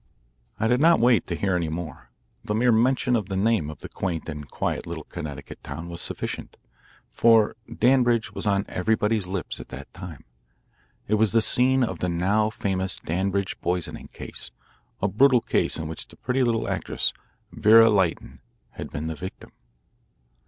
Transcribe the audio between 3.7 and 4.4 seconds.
the quaint